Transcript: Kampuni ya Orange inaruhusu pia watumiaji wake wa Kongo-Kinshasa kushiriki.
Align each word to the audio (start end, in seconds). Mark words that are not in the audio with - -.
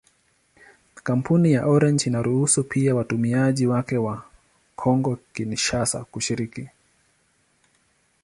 Kampuni 1.03 1.51
ya 1.51 1.65
Orange 1.67 2.05
inaruhusu 2.09 2.63
pia 2.63 2.95
watumiaji 2.95 3.67
wake 3.67 3.97
wa 3.97 4.25
Kongo-Kinshasa 4.75 6.03
kushiriki. 6.03 6.67